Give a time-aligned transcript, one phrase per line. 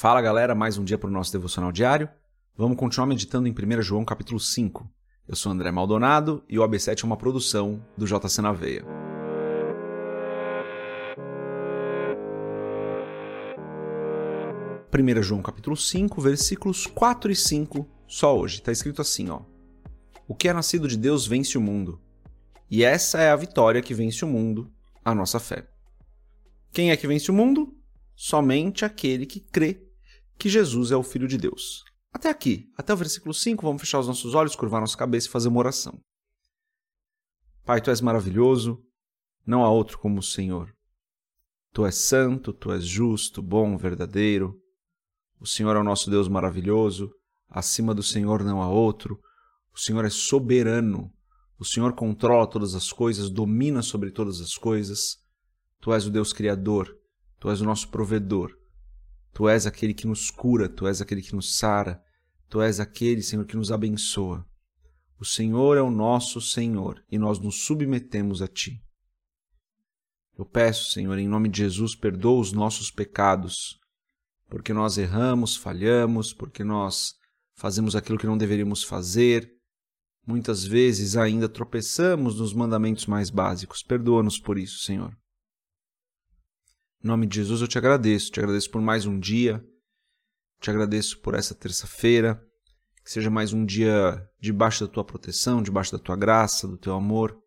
[0.00, 2.08] Fala galera, mais um dia para o nosso devocional diário.
[2.56, 4.88] Vamos continuar meditando em 1 João capítulo 5.
[5.26, 8.84] Eu sou André Maldonado e o AB7 é uma produção do JC na Veia.
[14.88, 18.58] Primeira João capítulo 5, versículos 4 e 5, só hoje.
[18.58, 19.40] Está escrito assim, ó.
[20.28, 22.00] O que é nascido de Deus vence o mundo.
[22.70, 24.70] E essa é a vitória que vence o mundo,
[25.04, 25.66] a nossa fé.
[26.72, 27.74] Quem é que vence o mundo?
[28.14, 29.87] Somente aquele que crê
[30.38, 31.84] que Jesus é o Filho de Deus.
[32.12, 35.30] Até aqui, até o versículo 5, vamos fechar os nossos olhos, curvar nossa cabeça e
[35.30, 36.00] fazer uma oração.
[37.64, 38.82] Pai, tu és maravilhoso,
[39.46, 40.72] não há outro como o Senhor.
[41.72, 44.58] Tu és santo, tu és justo, bom, verdadeiro.
[45.40, 47.10] O Senhor é o nosso Deus maravilhoso,
[47.48, 49.20] acima do Senhor não há outro.
[49.74, 51.12] O Senhor é soberano,
[51.58, 55.18] o Senhor controla todas as coisas, domina sobre todas as coisas.
[55.80, 56.96] Tu és o Deus Criador,
[57.38, 58.56] tu és o nosso provedor,
[59.38, 62.02] Tu és aquele que nos cura, tu és aquele que nos sara,
[62.48, 64.44] tu és aquele, Senhor, que nos abençoa.
[65.16, 68.82] O Senhor é o nosso Senhor e nós nos submetemos a Ti.
[70.36, 73.78] Eu peço, Senhor, em nome de Jesus, perdoa os nossos pecados,
[74.48, 77.14] porque nós erramos, falhamos, porque nós
[77.54, 79.48] fazemos aquilo que não deveríamos fazer.
[80.26, 83.84] Muitas vezes ainda tropeçamos nos mandamentos mais básicos.
[83.84, 85.16] Perdoa-nos por isso, Senhor.
[87.02, 89.64] Em nome de Jesus eu te agradeço, te agradeço por mais um dia,
[90.60, 92.42] te agradeço por essa terça-feira,
[93.04, 96.94] que seja mais um dia debaixo da tua proteção, debaixo da tua graça, do teu
[96.94, 97.38] amor.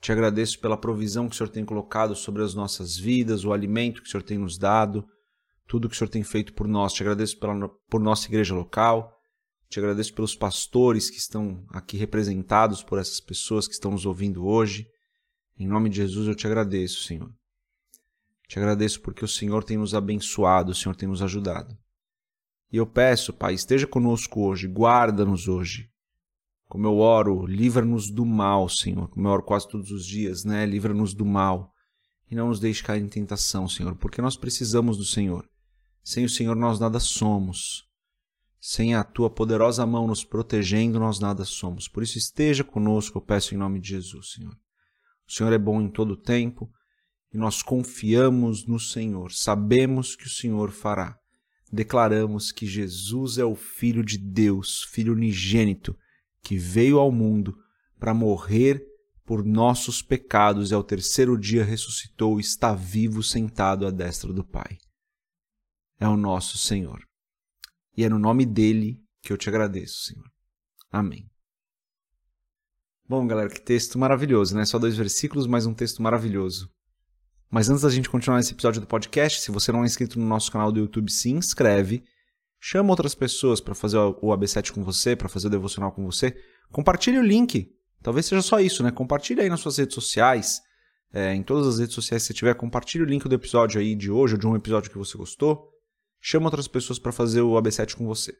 [0.00, 4.02] Te agradeço pela provisão que o Senhor tem colocado sobre as nossas vidas, o alimento
[4.02, 5.06] que o Senhor tem nos dado,
[5.68, 6.92] tudo que o Senhor tem feito por nós.
[6.92, 9.16] Te agradeço pela, por nossa igreja local,
[9.70, 14.44] te agradeço pelos pastores que estão aqui representados por essas pessoas que estão nos ouvindo
[14.44, 14.88] hoje.
[15.56, 17.32] Em nome de Jesus eu te agradeço, Senhor.
[18.52, 21.74] Te agradeço porque o Senhor tem nos abençoado, o Senhor tem nos ajudado.
[22.70, 25.88] E eu peço, Pai, esteja conosco hoje, guarda-nos hoje.
[26.68, 29.08] Como eu oro, livra-nos do mal, Senhor.
[29.08, 30.66] Como eu oro quase todos os dias, né?
[30.66, 31.72] Livra-nos do mal.
[32.30, 35.48] E não nos deixe cair em tentação, Senhor, porque nós precisamos do Senhor.
[36.04, 37.88] Sem o Senhor nós nada somos.
[38.60, 41.88] Sem a tua poderosa mão nos protegendo, nós nada somos.
[41.88, 44.54] Por isso esteja conosco, eu peço em nome de Jesus, Senhor.
[45.26, 46.70] O Senhor é bom em todo o tempo
[47.32, 51.18] e nós confiamos no Senhor, sabemos que o Senhor fará.
[51.72, 55.96] Declaramos que Jesus é o Filho de Deus, Filho unigênito,
[56.42, 57.56] que veio ao mundo
[57.98, 58.84] para morrer
[59.24, 64.44] por nossos pecados e ao terceiro dia ressuscitou e está vivo sentado à destra do
[64.44, 64.76] Pai.
[65.98, 67.00] É o nosso Senhor.
[67.96, 70.28] E é no nome dele que eu te agradeço, Senhor.
[70.90, 71.26] Amém.
[73.08, 74.64] Bom, galera, que texto maravilhoso, né?
[74.64, 76.70] Só dois versículos, mas um texto maravilhoso.
[77.52, 80.24] Mas antes da gente continuar esse episódio do podcast, se você não é inscrito no
[80.24, 82.02] nosso canal do YouTube, se inscreve.
[82.58, 86.34] Chama outras pessoas para fazer o AB7 com você, para fazer o devocional com você.
[86.70, 87.70] Compartilhe o link.
[88.02, 88.90] Talvez seja só isso, né?
[88.90, 90.62] Compartilhe aí nas suas redes sociais.
[91.12, 93.94] É, em todas as redes sociais que você tiver, compartilhe o link do episódio aí
[93.94, 95.68] de hoje ou de um episódio que você gostou.
[96.22, 98.32] Chama outras pessoas para fazer o AB7 com você.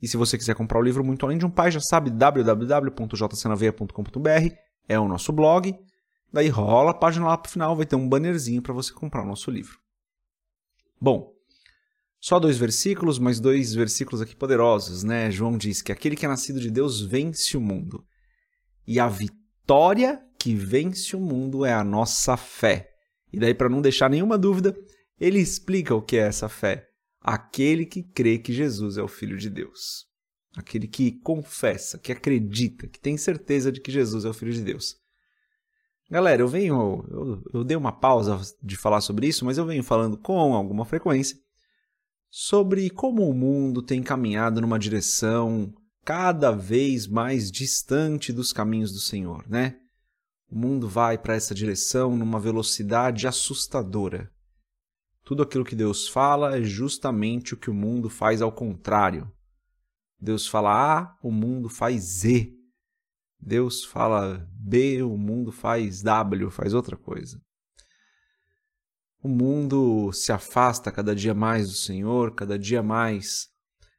[0.00, 4.54] E se você quiser comprar o livro Muito Além de um Pai, já sabe, www.jcnaveia.com.br
[4.88, 5.76] é o nosso blog.
[6.32, 9.22] Daí rola a página lá para o final, vai ter um bannerzinho para você comprar
[9.22, 9.78] o nosso livro.
[11.00, 11.32] Bom,
[12.20, 15.30] só dois versículos, mas dois versículos aqui poderosos, né?
[15.30, 18.04] João diz que aquele que é nascido de Deus vence o mundo.
[18.86, 22.90] E a vitória que vence o mundo é a nossa fé.
[23.32, 24.76] E daí, para não deixar nenhuma dúvida,
[25.20, 26.88] ele explica o que é essa fé.
[27.20, 30.06] Aquele que crê que Jesus é o Filho de Deus.
[30.56, 34.62] Aquele que confessa, que acredita, que tem certeza de que Jesus é o Filho de
[34.62, 34.96] Deus.
[36.10, 37.04] Galera, eu venho.
[37.10, 40.84] Eu, eu dei uma pausa de falar sobre isso, mas eu venho falando com alguma
[40.84, 41.38] frequência
[42.30, 45.72] sobre como o mundo tem caminhado numa direção
[46.04, 49.78] cada vez mais distante dos caminhos do Senhor, né?
[50.50, 54.30] O mundo vai para essa direção numa velocidade assustadora.
[55.22, 59.30] Tudo aquilo que Deus fala é justamente o que o mundo faz ao contrário.
[60.18, 62.57] Deus fala A, o mundo faz Z.
[63.40, 67.40] Deus fala B, o mundo faz W, faz outra coisa.
[69.22, 73.48] O mundo se afasta cada dia mais do Senhor, cada dia mais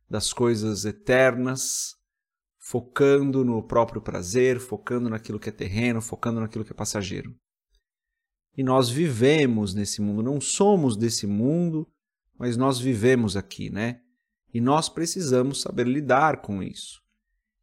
[0.10, 1.96] das coisas eternas,
[2.58, 7.36] focando no próprio prazer, focando naquilo que é terreno, focando naquilo que é passageiro.
[8.56, 11.88] E nós vivemos nesse mundo, não somos desse mundo,
[12.38, 14.02] mas nós vivemos aqui, né?
[14.54, 17.02] E nós precisamos saber lidar com isso.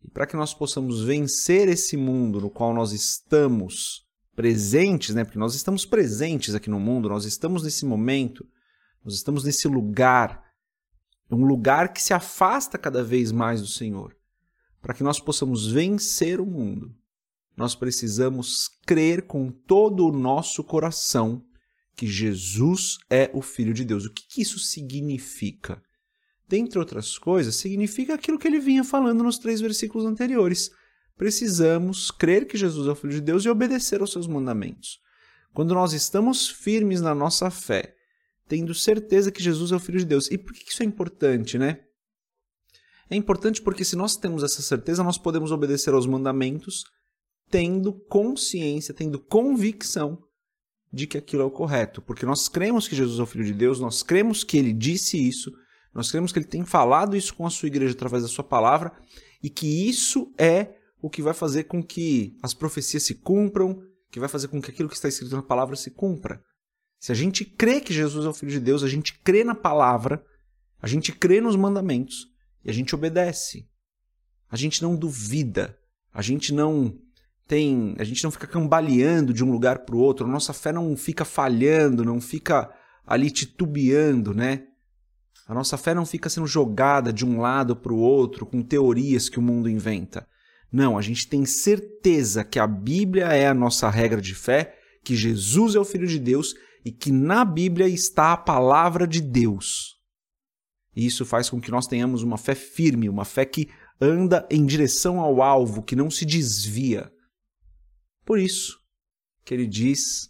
[0.06, 4.06] E para que nós possamos vencer esse mundo no qual nós estamos
[4.37, 5.25] presentes, né?
[5.25, 8.47] Porque nós estamos presentes aqui no mundo, nós estamos nesse momento,
[9.05, 10.47] nós estamos nesse lugar
[11.29, 14.17] um lugar que se afasta cada vez mais do Senhor.
[14.81, 16.94] Para que nós possamos vencer o mundo,
[17.56, 21.44] nós precisamos crer com todo o nosso coração
[21.97, 24.05] que Jesus é o Filho de Deus.
[24.05, 25.82] O que, que isso significa?
[26.48, 30.70] Dentre outras coisas, significa aquilo que ele vinha falando nos três versículos anteriores.
[31.16, 35.00] Precisamos crer que Jesus é o Filho de Deus e obedecer aos seus mandamentos.
[35.52, 37.94] Quando nós estamos firmes na nossa fé,
[38.48, 40.31] tendo certeza que Jesus é o Filho de Deus.
[40.31, 41.81] E por que isso é importante, né?
[43.08, 46.84] É importante porque se nós temos essa certeza, nós podemos obedecer aos mandamentos
[47.48, 50.19] tendo consciência, tendo convicção
[50.93, 52.02] de que aquilo é o correto.
[52.02, 55.16] Porque nós cremos que Jesus é o Filho de Deus, nós cremos que ele disse
[55.16, 55.52] isso,
[55.96, 58.93] nós cremos que ele tem falado isso com a sua igreja através da sua palavra
[59.43, 64.20] e que isso é o que vai fazer com que as profecias se cumpram, que
[64.20, 66.43] vai fazer com que aquilo que está escrito na palavra se cumpra.
[67.00, 69.54] Se a gente crê que Jesus é o Filho de Deus, a gente crê na
[69.54, 70.22] palavra,
[70.82, 72.26] a gente crê nos mandamentos
[72.62, 73.66] e a gente obedece.
[74.50, 75.78] A gente não duvida,
[76.12, 76.94] a gente não
[77.48, 80.72] tem, a gente não fica cambaleando de um lugar para o outro, a nossa fé
[80.72, 82.70] não fica falhando, não fica
[83.06, 84.66] ali titubeando, né?
[85.46, 89.28] A nossa fé não fica sendo jogada de um lado para o outro com teorias
[89.28, 90.26] que o mundo inventa.
[90.72, 95.14] Não, a gente tem certeza que a Bíblia é a nossa regra de fé, que
[95.14, 96.54] Jesus é o Filho de Deus
[96.84, 99.96] e que na Bíblia está a palavra de Deus.
[100.94, 103.69] E isso faz com que nós tenhamos uma fé firme, uma fé que
[104.00, 107.12] anda em direção ao alvo, que não se desvia.
[108.25, 108.78] Por isso
[109.44, 110.28] que ele diz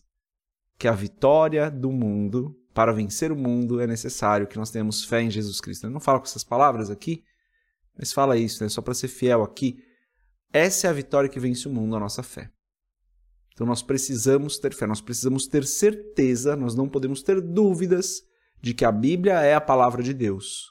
[0.79, 5.23] que a vitória do mundo, para vencer o mundo, é necessário que nós tenhamos fé
[5.23, 5.87] em Jesus Cristo.
[5.87, 7.25] Ele não fala com essas palavras aqui,
[7.97, 8.69] mas fala isso, né?
[8.69, 9.79] só para ser fiel aqui.
[10.53, 12.51] Essa é a vitória que vence o mundo, a nossa fé.
[13.55, 18.21] Então nós precisamos ter fé, nós precisamos ter certeza, nós não podemos ter dúvidas
[18.61, 20.71] de que a Bíblia é a palavra de Deus,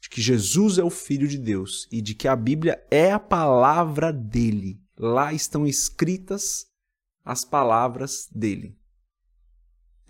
[0.00, 3.18] de que Jesus é o Filho de Deus e de que a Bíblia é a
[3.18, 4.80] palavra dele.
[4.96, 6.66] Lá estão escritas
[7.24, 8.80] as palavras dele.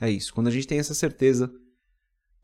[0.03, 0.35] É isso.
[0.35, 1.49] Quando a gente tem essa certeza,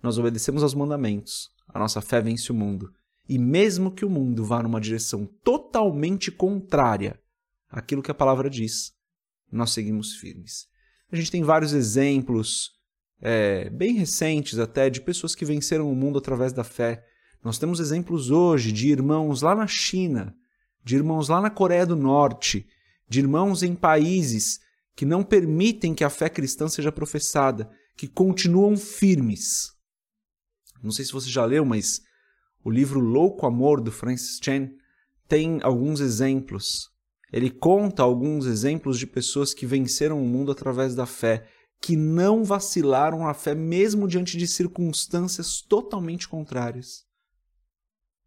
[0.00, 2.92] nós obedecemos aos mandamentos, a nossa fé vence o mundo.
[3.28, 7.20] E mesmo que o mundo vá numa direção totalmente contrária
[7.68, 8.92] àquilo que a palavra diz,
[9.50, 10.68] nós seguimos firmes.
[11.10, 12.70] A gente tem vários exemplos,
[13.20, 17.04] é, bem recentes até, de pessoas que venceram o mundo através da fé.
[17.42, 20.32] Nós temos exemplos hoje de irmãos lá na China,
[20.84, 22.68] de irmãos lá na Coreia do Norte,
[23.08, 24.60] de irmãos em países
[24.98, 29.70] que não permitem que a fé cristã seja professada, que continuam firmes.
[30.82, 32.02] Não sei se você já leu, mas
[32.64, 34.68] o livro Louco Amor do Francis Chan
[35.28, 36.90] tem alguns exemplos
[37.32, 41.46] ele conta alguns exemplos de pessoas que venceram o mundo através da fé,
[41.80, 47.04] que não vacilaram na fé mesmo diante de circunstâncias totalmente contrárias.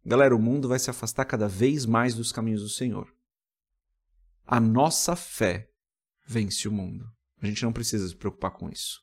[0.04, 3.12] Galera, o mundo vai se afastar cada vez mais dos caminhos do Senhor.
[4.46, 5.68] A nossa fé
[6.24, 7.10] vence o mundo.
[7.40, 9.00] A gente não precisa se preocupar com isso.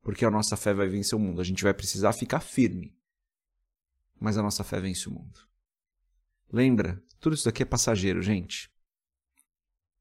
[0.00, 1.40] Porque a nossa fé vai vencer o mundo.
[1.40, 2.96] A gente vai precisar ficar firme.
[4.20, 5.40] Mas a nossa fé vence o mundo.
[6.52, 7.02] Lembra?
[7.18, 8.74] Tudo isso daqui é passageiro, gente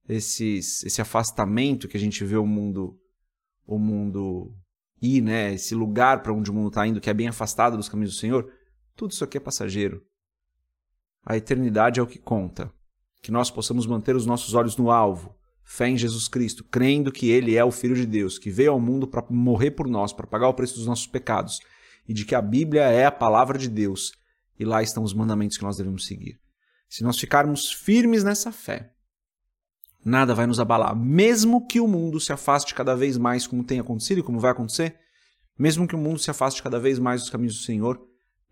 [0.08, 3.00] esses, esse afastamento que a gente vê o mundo
[3.66, 4.54] o mundo
[5.02, 5.54] ir, né?
[5.54, 8.20] Esse lugar para onde o mundo está indo, que é bem afastado dos caminhos do
[8.20, 8.52] Senhor,
[8.94, 10.06] tudo isso aqui é passageiro.
[11.26, 12.70] A eternidade é o que conta.
[13.22, 17.30] Que nós possamos manter os nossos olhos no alvo, fé em Jesus Cristo, crendo que
[17.30, 20.28] Ele é o Filho de Deus, que veio ao mundo para morrer por nós, para
[20.28, 21.60] pagar o preço dos nossos pecados,
[22.08, 24.12] e de que a Bíblia é a palavra de Deus,
[24.60, 26.40] e lá estão os mandamentos que nós devemos seguir.
[26.90, 28.94] Se nós ficarmos firmes nessa fé,
[30.06, 30.96] nada vai nos abalar.
[30.96, 34.52] Mesmo que o mundo se afaste cada vez mais, como tem acontecido e como vai
[34.52, 35.00] acontecer,
[35.58, 38.00] mesmo que o mundo se afaste cada vez mais dos caminhos do Senhor,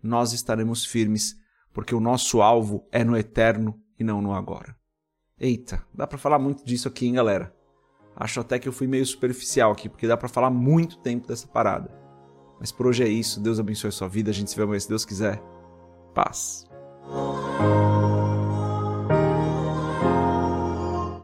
[0.02, 1.36] nós estaremos firmes,
[1.72, 4.76] porque o nosso alvo é no eterno e não no agora.
[5.38, 7.54] Eita, dá para falar muito disso aqui, hein, galera?
[8.14, 11.46] Acho até que eu fui meio superficial aqui, porque dá para falar muito tempo dessa
[11.46, 11.90] parada.
[12.60, 13.40] Mas por hoje é isso.
[13.40, 14.30] Deus abençoe a sua vida.
[14.30, 15.42] A gente se vê amanhã se Deus quiser.
[16.14, 16.64] Paz.